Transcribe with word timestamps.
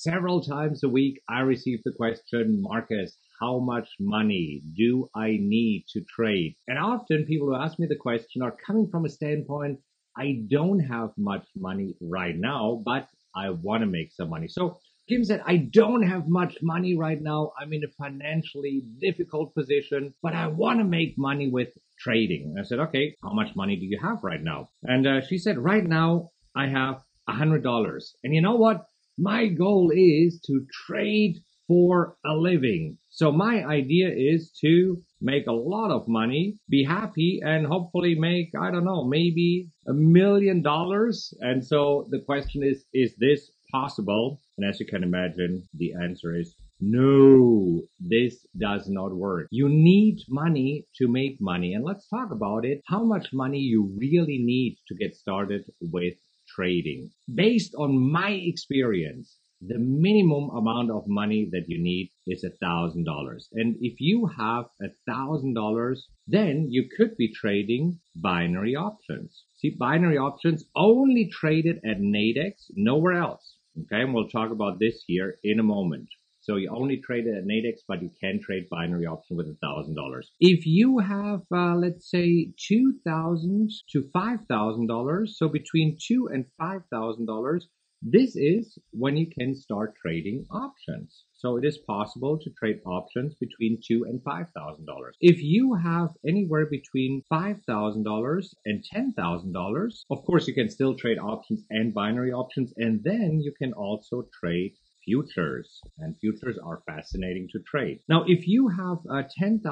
several 0.00 0.40
times 0.40 0.82
a 0.82 0.88
week, 0.88 1.20
I 1.28 1.40
receive 1.40 1.80
the 1.84 1.92
question, 1.92 2.62
Marcus, 2.62 3.16
how 3.40 3.58
much 3.58 3.88
money 4.00 4.62
do 4.74 5.08
I 5.14 5.36
need 5.40 5.84
to 5.92 6.00
trade? 6.14 6.56
And 6.68 6.78
often 6.78 7.26
people 7.26 7.48
who 7.48 7.54
ask 7.54 7.78
me 7.78 7.86
the 7.86 7.96
question 7.96 8.40
are 8.42 8.56
coming 8.66 8.88
from 8.90 9.04
a 9.04 9.10
standpoint, 9.10 9.78
I 10.16 10.42
don't 10.50 10.80
have 10.80 11.10
much 11.18 11.46
money 11.54 11.94
right 12.00 12.34
now, 12.36 12.82
but 12.84 13.08
I 13.36 13.50
want 13.50 13.82
to 13.82 13.86
make 13.86 14.12
some 14.12 14.30
money. 14.30 14.48
So 14.48 14.78
Kim 15.08 15.24
said, 15.24 15.42
I 15.46 15.56
don't 15.56 16.02
have 16.02 16.28
much 16.28 16.56
money 16.62 16.96
right 16.96 17.20
now. 17.20 17.52
I'm 17.60 17.72
in 17.72 17.84
a 17.84 18.02
financially 18.02 18.82
difficult 19.00 19.54
position, 19.54 20.14
but 20.22 20.34
I 20.34 20.46
want 20.46 20.78
to 20.78 20.84
make 20.84 21.18
money 21.18 21.50
with 21.50 21.68
trading. 21.98 22.44
And 22.50 22.58
I 22.58 22.62
said, 22.62 22.78
okay, 22.78 23.16
how 23.22 23.34
much 23.34 23.54
money 23.54 23.76
do 23.76 23.84
you 23.84 23.98
have 24.02 24.18
right 24.22 24.42
now? 24.42 24.70
And 24.82 25.06
uh, 25.06 25.20
she 25.20 25.36
said, 25.36 25.58
right 25.58 25.84
now 25.84 26.30
I 26.56 26.68
have 26.68 27.02
a 27.28 27.32
hundred 27.32 27.62
dollars. 27.62 28.14
And 28.24 28.34
you 28.34 28.40
know 28.40 28.56
what? 28.56 28.86
My 29.18 29.48
goal 29.48 29.90
is 29.94 30.40
to 30.46 30.66
trade 30.86 31.36
for 31.68 32.16
a 32.26 32.34
living. 32.34 32.98
So 33.10 33.30
my 33.30 33.64
idea 33.64 34.08
is 34.08 34.50
to 34.60 35.00
make 35.20 35.46
a 35.46 35.52
lot 35.52 35.92
of 35.92 36.08
money, 36.08 36.56
be 36.68 36.82
happy, 36.82 37.40
and 37.44 37.66
hopefully 37.66 38.16
make, 38.16 38.50
I 38.60 38.70
don't 38.70 38.84
know, 38.84 39.04
maybe 39.04 39.68
a 39.86 39.92
million 39.92 40.62
dollars. 40.62 41.32
And 41.40 41.64
so 41.64 42.08
the 42.10 42.20
question 42.20 42.64
is, 42.64 42.84
is 42.92 43.14
this 43.18 43.52
possible? 43.70 44.40
And 44.58 44.68
as 44.68 44.80
you 44.80 44.86
can 44.86 45.04
imagine, 45.04 45.68
the 45.74 45.92
answer 46.02 46.34
is 46.34 46.56
no, 46.80 47.82
this 48.00 48.46
does 48.58 48.88
not 48.88 49.14
work. 49.14 49.46
You 49.50 49.68
need 49.68 50.20
money 50.28 50.86
to 50.96 51.08
make 51.08 51.36
money. 51.40 51.74
And 51.74 51.84
let's 51.84 52.08
talk 52.08 52.30
about 52.32 52.64
it. 52.64 52.80
How 52.86 53.04
much 53.04 53.32
money 53.32 53.58
you 53.58 53.94
really 53.96 54.38
need 54.38 54.78
to 54.88 54.94
get 54.94 55.14
started 55.14 55.70
with 55.80 56.14
trading. 56.54 57.10
Based 57.32 57.74
on 57.74 58.10
my 58.10 58.30
experience, 58.30 59.38
the 59.60 59.78
minimum 59.78 60.48
amount 60.50 60.90
of 60.90 61.06
money 61.06 61.48
that 61.52 61.68
you 61.68 61.82
need 61.82 62.10
is 62.26 62.44
a 62.44 62.56
thousand 62.64 63.04
dollars. 63.04 63.48
And 63.52 63.76
if 63.80 64.00
you 64.00 64.26
have 64.38 64.64
a 64.80 64.88
thousand 65.06 65.54
dollars, 65.54 66.08
then 66.26 66.68
you 66.70 66.88
could 66.96 67.16
be 67.16 67.32
trading 67.32 68.00
binary 68.16 68.74
options. 68.74 69.44
See, 69.56 69.76
binary 69.78 70.16
options 70.16 70.64
only 70.74 71.28
traded 71.28 71.76
at 71.84 72.00
Nadex, 72.00 72.70
nowhere 72.74 73.20
else. 73.20 73.56
Okay. 73.78 74.02
And 74.02 74.14
we'll 74.14 74.28
talk 74.28 74.50
about 74.50 74.78
this 74.78 75.04
here 75.06 75.36
in 75.44 75.60
a 75.60 75.64
moment. 75.64 76.08
So 76.42 76.56
you 76.56 76.70
only 76.70 76.98
trade 76.98 77.26
it 77.26 77.36
at 77.36 77.44
Nadex, 77.44 77.80
but 77.86 78.02
you 78.02 78.10
can 78.20 78.40
trade 78.40 78.68
binary 78.70 79.06
option 79.06 79.36
with 79.36 79.46
a 79.46 79.58
thousand 79.62 79.94
dollars. 79.94 80.30
If 80.40 80.66
you 80.66 80.98
have, 80.98 81.42
uh, 81.54 81.74
let's 81.74 82.10
say, 82.10 82.52
two 82.56 82.94
thousand 83.04 83.70
to 83.92 84.08
five 84.12 84.40
thousand 84.48 84.86
dollars, 84.86 85.36
so 85.38 85.48
between 85.48 85.98
two 86.00 86.28
and 86.32 86.46
five 86.58 86.82
thousand 86.90 87.26
dollars, 87.26 87.68
this 88.02 88.34
is 88.34 88.78
when 88.92 89.18
you 89.18 89.26
can 89.38 89.54
start 89.54 89.94
trading 90.00 90.46
options. 90.50 91.24
So 91.34 91.58
it 91.58 91.64
is 91.66 91.78
possible 91.86 92.38
to 92.38 92.50
trade 92.58 92.80
options 92.86 93.34
between 93.34 93.78
two 93.86 94.04
and 94.08 94.22
five 94.22 94.46
thousand 94.56 94.86
dollars. 94.86 95.16
If 95.20 95.42
you 95.42 95.74
have 95.74 96.08
anywhere 96.26 96.64
between 96.64 97.22
five 97.28 97.60
thousand 97.66 98.04
dollars 98.04 98.54
and 98.64 98.82
ten 98.82 99.12
thousand 99.12 99.52
dollars, 99.52 100.04
of 100.10 100.24
course 100.24 100.48
you 100.48 100.54
can 100.54 100.70
still 100.70 100.94
trade 100.94 101.18
options 101.18 101.62
and 101.68 101.92
binary 101.92 102.32
options, 102.32 102.72
and 102.78 103.04
then 103.04 103.40
you 103.42 103.52
can 103.60 103.74
also 103.74 104.26
trade 104.40 104.72
futures 105.10 105.80
and 105.98 106.16
futures 106.20 106.58
are 106.64 106.82
fascinating 106.86 107.48
to 107.52 107.58
trade. 107.70 107.98
Now, 108.08 108.24
if 108.26 108.46
you 108.46 108.68
have 108.68 108.98
uh, 109.10 109.22
$10,000 109.42 109.62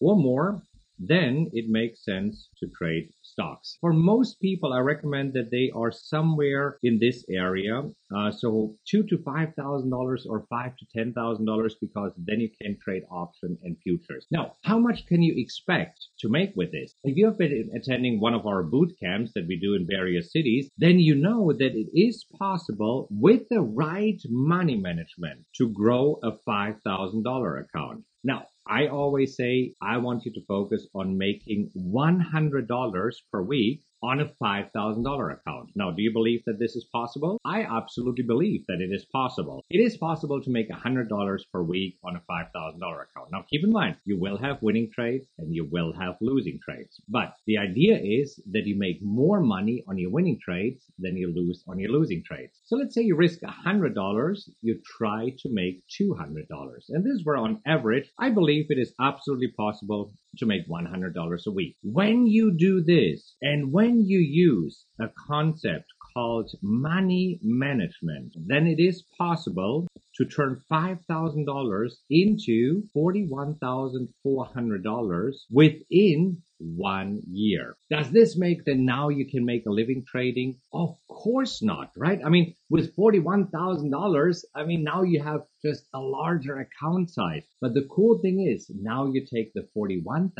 or 0.00 0.16
more, 0.16 0.62
then 1.00 1.48
it 1.52 1.64
makes 1.68 2.04
sense 2.04 2.50
to 2.58 2.68
trade 2.76 3.10
stocks. 3.22 3.78
For 3.80 3.92
most 3.92 4.38
people, 4.40 4.72
I 4.72 4.80
recommend 4.80 5.32
that 5.32 5.50
they 5.50 5.70
are 5.74 5.90
somewhere 5.90 6.78
in 6.82 6.98
this 7.00 7.24
area. 7.30 7.82
Uh, 8.14 8.30
so 8.30 8.76
two 8.88 9.02
to 9.04 9.16
five 9.24 9.54
thousand 9.54 9.90
dollars 9.90 10.26
or 10.28 10.46
five 10.50 10.76
to 10.76 10.86
ten 10.94 11.12
thousand 11.14 11.46
dollars 11.46 11.76
because 11.80 12.12
then 12.18 12.40
you 12.40 12.50
can 12.60 12.76
trade 12.84 13.04
options 13.10 13.58
and 13.62 13.76
futures. 13.82 14.26
Now, 14.30 14.56
how 14.62 14.78
much 14.78 15.06
can 15.06 15.22
you 15.22 15.34
expect 15.36 15.98
to 16.18 16.28
make 16.28 16.52
with 16.54 16.72
this? 16.72 16.94
If 17.02 17.16
you 17.16 17.26
have 17.26 17.38
been 17.38 17.70
attending 17.74 18.20
one 18.20 18.34
of 18.34 18.46
our 18.46 18.62
boot 18.62 18.92
camps 19.02 19.32
that 19.34 19.46
we 19.46 19.58
do 19.58 19.74
in 19.74 19.86
various 19.86 20.32
cities, 20.32 20.68
then 20.76 20.98
you 20.98 21.14
know 21.14 21.52
that 21.52 21.74
it 21.74 21.88
is 21.94 22.26
possible 22.38 23.08
with 23.10 23.42
the 23.48 23.62
right 23.62 24.20
money 24.28 24.76
management 24.76 25.46
to 25.56 25.70
grow 25.70 26.18
a 26.22 26.32
five 26.44 26.76
thousand 26.84 27.22
dollar 27.22 27.56
account. 27.58 28.04
Now, 28.22 28.44
I 28.70 28.86
always 28.86 29.34
say 29.34 29.74
I 29.82 29.98
want 29.98 30.24
you 30.24 30.32
to 30.32 30.44
focus 30.46 30.86
on 30.94 31.18
making 31.18 31.72
$100 31.76 33.14
per 33.32 33.42
week 33.42 33.82
on 34.02 34.20
a 34.20 34.32
$5,000 34.42 35.32
account. 35.32 35.70
Now, 35.74 35.90
do 35.90 36.02
you 36.02 36.12
believe 36.12 36.42
that 36.46 36.58
this 36.58 36.76
is 36.76 36.86
possible? 36.92 37.38
I 37.44 37.62
absolutely 37.62 38.24
believe 38.24 38.64
that 38.68 38.80
it 38.80 38.92
is 38.92 39.04
possible. 39.12 39.64
It 39.70 39.78
is 39.78 39.96
possible 39.96 40.40
to 40.40 40.50
make 40.50 40.70
$100 40.70 41.38
per 41.52 41.62
week 41.62 41.98
on 42.04 42.16
a 42.16 42.22
$5,000 42.30 42.76
account. 42.76 43.30
Now, 43.32 43.44
keep 43.48 43.64
in 43.64 43.72
mind, 43.72 43.96
you 44.04 44.18
will 44.18 44.38
have 44.38 44.62
winning 44.62 44.90
trades 44.94 45.26
and 45.38 45.54
you 45.54 45.68
will 45.70 45.92
have 45.98 46.16
losing 46.20 46.58
trades. 46.64 47.00
But 47.08 47.34
the 47.46 47.58
idea 47.58 47.98
is 48.02 48.40
that 48.52 48.66
you 48.66 48.78
make 48.78 49.02
more 49.02 49.40
money 49.40 49.84
on 49.88 49.98
your 49.98 50.10
winning 50.10 50.38
trades 50.42 50.84
than 50.98 51.16
you 51.16 51.32
lose 51.34 51.62
on 51.68 51.78
your 51.78 51.90
losing 51.90 52.22
trades. 52.26 52.58
So 52.64 52.76
let's 52.76 52.94
say 52.94 53.02
you 53.02 53.16
risk 53.16 53.40
$100, 53.40 54.38
you 54.62 54.80
try 54.98 55.30
to 55.38 55.48
make 55.52 55.82
$200. 56.00 56.46
And 56.88 57.04
this 57.04 57.14
is 57.14 57.24
where 57.24 57.36
on 57.36 57.60
average, 57.66 58.10
I 58.18 58.30
believe 58.30 58.66
it 58.68 58.78
is 58.78 58.94
absolutely 59.00 59.52
possible 59.56 60.12
to 60.38 60.46
make 60.46 60.68
$100 60.68 61.46
a 61.46 61.50
week. 61.50 61.76
When 61.82 62.26
you 62.26 62.52
do 62.56 62.82
this 62.82 63.36
and 63.42 63.70
when 63.72 64.00
you 64.00 64.18
use 64.18 64.86
a 65.00 65.10
concept 65.28 65.84
called 66.14 66.50
money 66.62 67.38
management, 67.42 68.34
then 68.46 68.66
it 68.66 68.80
is 68.80 69.04
possible 69.18 69.86
to 70.16 70.24
turn 70.24 70.62
$5,000 70.70 71.90
into 72.10 72.82
$41,400 72.96 75.32
within 75.50 76.42
one 76.60 77.22
year. 77.30 77.76
Does 77.90 78.10
this 78.10 78.36
make 78.36 78.64
that 78.66 78.76
now 78.76 79.08
you 79.08 79.26
can 79.26 79.44
make 79.44 79.66
a 79.66 79.70
living 79.70 80.04
trading? 80.06 80.58
Of 80.72 80.96
course 81.08 81.62
not, 81.62 81.90
right? 81.96 82.20
I 82.24 82.28
mean, 82.28 82.54
with 82.68 82.94
$41,000, 82.96 84.44
I 84.54 84.64
mean, 84.64 84.84
now 84.84 85.02
you 85.02 85.22
have 85.22 85.40
just 85.64 85.84
a 85.94 86.00
larger 86.00 86.58
account 86.58 87.10
size. 87.10 87.44
But 87.60 87.74
the 87.74 87.86
cool 87.90 88.18
thing 88.18 88.46
is 88.48 88.70
now 88.74 89.06
you 89.06 89.26
take 89.26 89.52
the 89.54 89.66
$41,000 89.76 90.32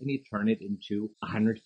and 0.00 0.10
you 0.10 0.22
turn 0.30 0.48
it 0.48 0.58
into 0.60 1.10
$150,000, 1.22 1.56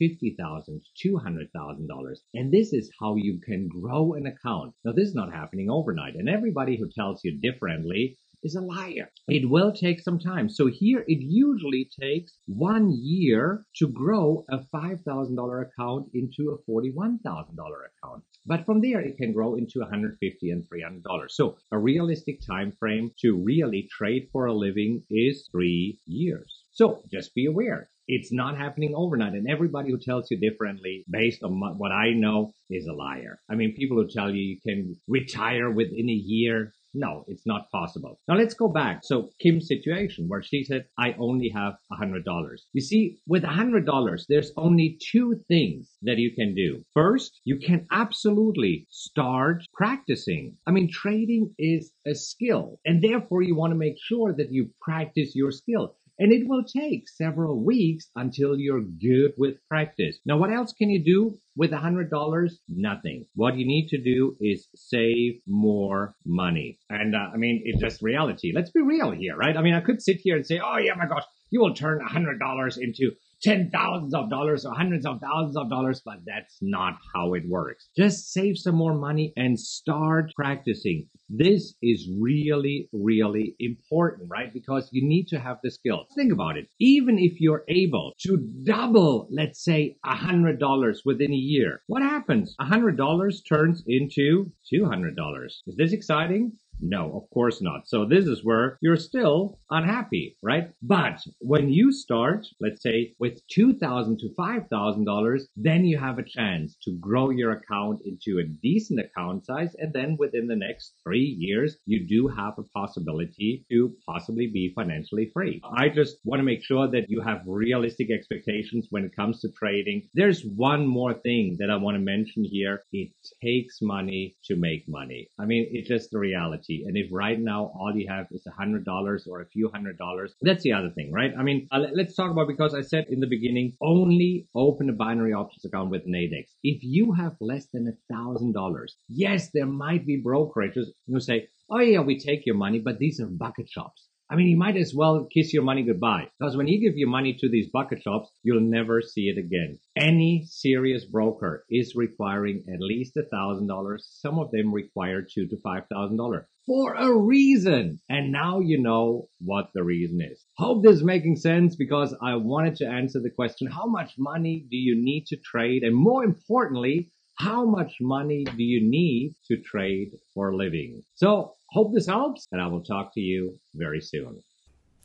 $200,000. 1.06 2.16
And 2.34 2.52
this 2.52 2.72
is 2.72 2.90
how 3.00 3.16
you 3.16 3.40
can 3.44 3.68
grow 3.68 4.14
an 4.14 4.26
account. 4.26 4.74
Now, 4.84 4.92
this 4.92 5.08
is 5.08 5.14
not 5.14 5.32
happening 5.32 5.70
overnight. 5.70 6.14
And 6.14 6.28
everybody 6.28 6.76
who 6.76 6.88
tells 6.94 7.20
you 7.24 7.38
differently 7.40 8.18
is 8.42 8.54
a 8.54 8.60
liar. 8.60 9.10
It 9.26 9.48
will 9.48 9.72
take 9.72 10.00
some 10.00 10.18
time. 10.18 10.48
So 10.48 10.66
here 10.66 11.04
it 11.06 11.20
usually 11.20 11.88
takes 12.00 12.38
one 12.46 12.90
year 12.90 13.64
to 13.76 13.88
grow 13.88 14.44
a 14.50 14.58
$5,000 14.74 15.62
account 15.62 16.06
into 16.14 16.50
a 16.50 16.70
$41,000 16.70 17.18
account. 17.24 18.24
But 18.46 18.64
from 18.64 18.80
there, 18.80 19.00
it 19.00 19.16
can 19.16 19.32
grow 19.32 19.54
into 19.56 19.80
150 19.80 20.50
and 20.50 20.64
$300. 20.64 21.30
So 21.30 21.56
a 21.72 21.78
realistic 21.78 22.40
time 22.46 22.72
frame 22.78 23.10
to 23.20 23.36
really 23.36 23.88
trade 23.90 24.28
for 24.32 24.46
a 24.46 24.54
living 24.54 25.02
is 25.10 25.48
three 25.50 26.00
years. 26.06 26.64
So 26.72 27.02
just 27.10 27.34
be 27.34 27.46
aware. 27.46 27.90
It's 28.10 28.32
not 28.32 28.56
happening 28.56 28.94
overnight. 28.96 29.34
And 29.34 29.50
everybody 29.50 29.90
who 29.90 29.98
tells 29.98 30.30
you 30.30 30.38
differently 30.40 31.04
based 31.10 31.42
on 31.42 31.60
what 31.76 31.92
I 31.92 32.14
know 32.14 32.54
is 32.70 32.86
a 32.86 32.94
liar. 32.94 33.38
I 33.50 33.54
mean, 33.54 33.74
people 33.74 33.98
who 33.98 34.08
tell 34.08 34.30
you 34.30 34.40
you 34.40 34.60
can 34.66 34.96
retire 35.06 35.70
within 35.70 36.08
a 36.08 36.12
year, 36.12 36.72
no, 36.94 37.24
it's 37.28 37.46
not 37.46 37.70
possible. 37.70 38.20
Now 38.28 38.36
let's 38.36 38.54
go 38.54 38.68
back. 38.68 39.00
So 39.02 39.30
Kim's 39.40 39.68
situation 39.68 40.26
where 40.28 40.42
she 40.42 40.64
said, 40.64 40.86
I 40.98 41.14
only 41.18 41.50
have 41.50 41.74
a 41.92 41.96
hundred 41.96 42.24
dollars. 42.24 42.66
You 42.72 42.80
see, 42.80 43.18
with 43.26 43.44
a 43.44 43.48
hundred 43.48 43.86
dollars, 43.86 44.26
there's 44.28 44.52
only 44.56 44.98
two 45.12 45.40
things 45.48 45.90
that 46.02 46.18
you 46.18 46.34
can 46.34 46.54
do. 46.54 46.84
First, 46.94 47.40
you 47.44 47.58
can 47.58 47.86
absolutely 47.90 48.86
start 48.90 49.64
practicing. 49.74 50.56
I 50.66 50.70
mean, 50.70 50.90
trading 50.90 51.54
is 51.58 51.92
a 52.06 52.14
skill 52.14 52.80
and 52.84 53.02
therefore 53.02 53.42
you 53.42 53.54
want 53.54 53.72
to 53.72 53.78
make 53.78 53.96
sure 54.02 54.34
that 54.36 54.52
you 54.52 54.70
practice 54.80 55.34
your 55.34 55.50
skill. 55.50 55.96
And 56.18 56.32
it 56.32 56.48
will 56.48 56.64
take 56.64 57.08
several 57.08 57.64
weeks 57.64 58.10
until 58.16 58.58
you're 58.58 58.82
good 58.82 59.32
with 59.38 59.56
practice. 59.68 60.18
Now, 60.26 60.36
what 60.36 60.52
else 60.52 60.72
can 60.72 60.90
you 60.90 61.04
do 61.04 61.38
with 61.56 61.72
a 61.72 61.78
hundred 61.78 62.10
dollars? 62.10 62.58
Nothing. 62.68 63.26
What 63.34 63.56
you 63.56 63.64
need 63.64 63.88
to 63.90 64.02
do 64.02 64.36
is 64.40 64.68
save 64.74 65.34
more 65.46 66.16
money. 66.26 66.80
And 66.90 67.14
uh, 67.14 67.30
I 67.32 67.36
mean, 67.36 67.62
it's 67.64 67.80
just 67.80 68.02
reality. 68.02 68.52
Let's 68.52 68.70
be 68.70 68.80
real 68.80 69.12
here, 69.12 69.36
right? 69.36 69.56
I 69.56 69.62
mean, 69.62 69.74
I 69.74 69.80
could 69.80 70.02
sit 70.02 70.18
here 70.20 70.34
and 70.34 70.44
say, 70.44 70.60
oh 70.64 70.78
yeah, 70.78 70.94
my 70.94 71.06
gosh, 71.06 71.24
you 71.50 71.60
will 71.60 71.74
turn 71.74 72.00
a 72.02 72.08
hundred 72.08 72.40
dollars 72.40 72.78
into 72.78 73.12
ten 73.42 73.70
thousands 73.70 74.14
of 74.14 74.30
dollars 74.30 74.64
or 74.64 74.74
hundreds 74.74 75.06
of 75.06 75.20
thousands 75.20 75.56
of 75.56 75.70
dollars, 75.70 76.02
but 76.04 76.18
that's 76.26 76.58
not 76.60 76.98
how 77.14 77.34
it 77.34 77.44
works. 77.48 77.88
Just 77.96 78.32
save 78.32 78.56
some 78.58 78.74
more 78.74 78.94
money 78.94 79.32
and 79.36 79.58
start 79.58 80.32
practicing. 80.36 81.06
This 81.28 81.74
is 81.82 82.08
really, 82.20 82.88
really 82.92 83.54
important, 83.58 84.28
right? 84.30 84.52
Because 84.52 84.88
you 84.92 85.06
need 85.06 85.28
to 85.28 85.38
have 85.38 85.58
the 85.62 85.70
skills. 85.70 86.06
Think 86.14 86.32
about 86.32 86.56
it. 86.56 86.68
Even 86.80 87.18
if 87.18 87.40
you're 87.40 87.64
able 87.68 88.12
to 88.20 88.38
double, 88.64 89.28
let's 89.30 89.62
say, 89.62 89.96
a 90.04 90.16
hundred 90.16 90.58
dollars 90.58 91.02
within 91.04 91.32
a 91.32 91.36
year, 91.36 91.82
what 91.86 92.02
happens? 92.02 92.54
A 92.60 92.64
hundred 92.64 92.96
dollars 92.96 93.42
turns 93.42 93.82
into 93.86 94.50
two 94.68 94.86
hundred 94.86 95.16
dollars. 95.16 95.62
Is 95.66 95.76
this 95.76 95.92
exciting? 95.92 96.52
No, 96.80 97.12
of 97.16 97.28
course 97.30 97.60
not. 97.60 97.88
So 97.88 98.04
this 98.04 98.26
is 98.26 98.44
where 98.44 98.78
you're 98.80 98.96
still 98.96 99.58
unhappy, 99.70 100.36
right? 100.42 100.70
But 100.82 101.20
when 101.40 101.70
you 101.70 101.92
start, 101.92 102.46
let's 102.60 102.82
say 102.82 103.14
with 103.18 103.40
2,000 103.48 104.18
to 104.18 104.28
$5,000, 104.38 105.40
then 105.56 105.84
you 105.84 105.98
have 105.98 106.18
a 106.18 106.22
chance 106.22 106.76
to 106.82 106.96
grow 107.00 107.30
your 107.30 107.52
account 107.52 108.00
into 108.04 108.38
a 108.38 108.48
decent 108.62 109.00
account 109.00 109.46
size. 109.46 109.74
And 109.78 109.92
then 109.92 110.16
within 110.18 110.46
the 110.46 110.56
next 110.56 110.94
three 111.02 111.36
years, 111.38 111.76
you 111.86 112.06
do 112.06 112.28
have 112.28 112.54
a 112.58 112.62
possibility 112.74 113.64
to 113.70 113.94
possibly 114.06 114.46
be 114.46 114.72
financially 114.74 115.30
free. 115.32 115.60
I 115.76 115.88
just 115.88 116.18
want 116.24 116.40
to 116.40 116.44
make 116.44 116.64
sure 116.64 116.88
that 116.90 117.08
you 117.08 117.20
have 117.22 117.42
realistic 117.46 118.10
expectations 118.10 118.86
when 118.90 119.04
it 119.04 119.16
comes 119.16 119.40
to 119.40 119.48
trading. 119.58 120.08
There's 120.14 120.44
one 120.44 120.86
more 120.86 121.14
thing 121.14 121.56
that 121.58 121.70
I 121.70 121.76
want 121.76 121.96
to 121.96 122.00
mention 122.00 122.44
here. 122.44 122.82
It 122.92 123.10
takes 123.42 123.78
money 123.82 124.36
to 124.44 124.56
make 124.56 124.84
money. 124.88 125.28
I 125.38 125.44
mean, 125.44 125.66
it's 125.70 125.88
just 125.88 126.10
the 126.10 126.18
reality. 126.18 126.67
And 126.68 126.96
if 126.96 127.08
right 127.10 127.40
now 127.40 127.72
all 127.78 127.92
you 127.94 128.06
have 128.08 128.26
is 128.30 128.46
a 128.46 128.50
hundred 128.50 128.84
dollars 128.84 129.26
or 129.26 129.40
a 129.40 129.46
few 129.46 129.70
hundred 129.70 129.98
dollars, 129.98 130.34
that's 130.42 130.62
the 130.62 130.72
other 130.72 130.90
thing, 130.90 131.12
right? 131.12 131.32
I 131.38 131.42
mean, 131.42 131.68
uh, 131.70 131.86
let's 131.92 132.14
talk 132.14 132.30
about 132.30 132.48
because 132.48 132.74
I 132.74 132.82
said 132.82 133.06
in 133.08 133.20
the 133.20 133.26
beginning, 133.26 133.74
only 133.80 134.46
open 134.54 134.88
a 134.90 134.92
binary 134.92 135.32
options 135.32 135.64
account 135.64 135.90
with 135.90 136.06
Nadex. 136.06 136.46
If 136.62 136.82
you 136.82 137.12
have 137.12 137.36
less 137.40 137.66
than 137.72 137.88
a 137.88 138.12
thousand 138.12 138.52
dollars, 138.52 138.96
yes, 139.08 139.50
there 139.52 139.66
might 139.66 140.06
be 140.06 140.22
brokerages 140.22 140.86
who 141.06 141.20
say, 141.20 141.48
oh 141.70 141.80
yeah, 141.80 142.00
we 142.00 142.18
take 142.18 142.46
your 142.46 142.56
money, 142.56 142.78
but 142.78 142.98
these 142.98 143.20
are 143.20 143.26
bucket 143.26 143.68
shops. 143.68 144.07
I 144.30 144.36
mean, 144.36 144.48
you 144.48 144.58
might 144.58 144.76
as 144.76 144.94
well 144.94 145.26
kiss 145.32 145.54
your 145.54 145.62
money 145.62 145.82
goodbye 145.82 146.28
because 146.38 146.56
when 146.56 146.68
you 146.68 146.80
give 146.80 146.98
your 146.98 147.08
money 147.08 147.34
to 147.40 147.48
these 147.48 147.70
bucket 147.70 148.02
shops, 148.02 148.30
you'll 148.42 148.60
never 148.60 149.00
see 149.00 149.28
it 149.28 149.38
again. 149.38 149.78
Any 149.96 150.44
serious 150.46 151.06
broker 151.06 151.64
is 151.70 151.94
requiring 151.96 152.64
at 152.72 152.80
least 152.80 153.16
a 153.16 153.22
thousand 153.22 153.68
dollars. 153.68 154.06
Some 154.20 154.38
of 154.38 154.50
them 154.50 154.74
require 154.74 155.22
two 155.22 155.46
to 155.48 155.56
five 155.62 155.84
thousand 155.90 156.18
dollars 156.18 156.44
for 156.66 156.92
a 156.94 157.10
reason. 157.10 157.98
And 158.10 158.30
now 158.30 158.60
you 158.60 158.80
know 158.82 159.28
what 159.40 159.70
the 159.74 159.82
reason 159.82 160.20
is. 160.20 160.44
Hope 160.58 160.84
this 160.84 160.96
is 160.96 161.04
making 161.04 161.36
sense 161.36 161.74
because 161.74 162.14
I 162.22 162.36
wanted 162.36 162.76
to 162.76 162.86
answer 162.86 163.20
the 163.20 163.30
question, 163.30 163.68
how 163.68 163.86
much 163.86 164.12
money 164.18 164.66
do 164.70 164.76
you 164.76 165.02
need 165.02 165.24
to 165.28 165.38
trade? 165.38 165.82
And 165.82 165.96
more 165.96 166.22
importantly, 166.22 167.10
how 167.36 167.64
much 167.64 167.94
money 168.00 168.44
do 168.44 168.62
you 168.62 168.86
need 168.86 169.36
to 169.46 169.56
trade 169.62 170.10
for 170.34 170.50
a 170.50 170.56
living? 170.56 171.02
So 171.14 171.54
hope 171.70 171.92
this 171.92 172.06
helps 172.06 172.48
and 172.52 172.60
I 172.60 172.66
will 172.66 172.82
talk 172.82 173.12
to 173.14 173.20
you 173.20 173.58
very 173.74 174.00
soon. 174.00 174.42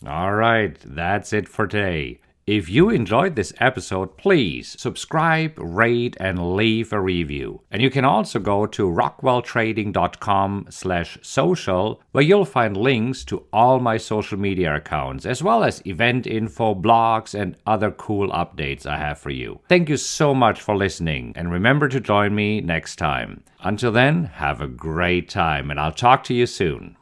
All 0.05 0.33
right, 0.33 0.77
that's 0.83 1.31
it 1.31 1.47
for 1.47 1.67
today. 1.67 2.19
If 2.45 2.67
you 2.67 2.89
enjoyed 2.89 3.37
this 3.37 3.53
episode, 3.59 4.17
please 4.17 4.75
subscribe, 4.77 5.57
rate, 5.57 6.17
and 6.19 6.57
leave 6.57 6.91
a 6.91 6.99
review. 6.99 7.61
And 7.71 7.81
you 7.81 7.89
can 7.89 8.03
also 8.03 8.37
go 8.37 8.65
to 8.65 8.89
rockwelltrading.com 8.89 10.67
slash 10.69 11.17
social, 11.21 12.01
where 12.11 12.23
you'll 12.23 12.43
find 12.43 12.75
links 12.75 13.23
to 13.25 13.45
all 13.53 13.79
my 13.79 13.95
social 13.95 14.37
media 14.37 14.75
accounts, 14.75 15.25
as 15.25 15.41
well 15.41 15.63
as 15.63 15.81
event 15.87 16.27
info, 16.27 16.75
blogs, 16.75 17.33
and 17.33 17.55
other 17.65 17.91
cool 17.91 18.29
updates 18.31 18.85
I 18.85 18.97
have 18.97 19.19
for 19.19 19.29
you. 19.29 19.61
Thank 19.69 19.87
you 19.87 19.95
so 19.95 20.33
much 20.33 20.59
for 20.59 20.75
listening, 20.75 21.31
and 21.37 21.49
remember 21.49 21.87
to 21.87 22.01
join 22.01 22.35
me 22.35 22.59
next 22.59 22.97
time. 22.97 23.43
Until 23.61 23.93
then, 23.93 24.25
have 24.25 24.59
a 24.59 24.67
great 24.67 25.29
time, 25.29 25.71
and 25.71 25.79
I'll 25.79 25.93
talk 25.93 26.25
to 26.25 26.33
you 26.33 26.45
soon. 26.45 26.97